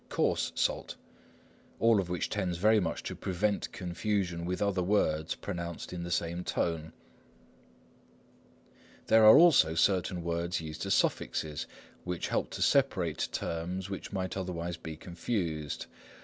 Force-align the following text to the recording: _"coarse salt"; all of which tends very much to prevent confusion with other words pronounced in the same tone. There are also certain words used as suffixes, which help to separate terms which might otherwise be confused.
_"coarse 0.09 0.51
salt"; 0.55 0.95
all 1.79 1.99
of 1.99 2.09
which 2.09 2.27
tends 2.27 2.57
very 2.57 2.79
much 2.79 3.03
to 3.03 3.15
prevent 3.15 3.71
confusion 3.71 4.45
with 4.45 4.59
other 4.59 4.81
words 4.81 5.35
pronounced 5.35 5.93
in 5.93 6.01
the 6.01 6.09
same 6.09 6.43
tone. 6.43 6.91
There 9.05 9.23
are 9.27 9.37
also 9.37 9.75
certain 9.75 10.23
words 10.23 10.59
used 10.59 10.87
as 10.87 10.95
suffixes, 10.95 11.67
which 12.03 12.29
help 12.29 12.49
to 12.53 12.63
separate 12.63 13.29
terms 13.31 13.91
which 13.91 14.11
might 14.11 14.35
otherwise 14.35 14.75
be 14.75 14.97
confused. 14.97 15.85